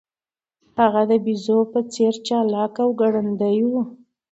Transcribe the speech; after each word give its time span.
هغه 0.79 1.01
د 1.09 1.11
بیزو 1.25 1.59
په 1.71 1.79
څیر 1.93 2.13
چلاک 2.27 2.73
او 2.83 2.89
ګړندی 3.01 3.57
و. 3.69 3.71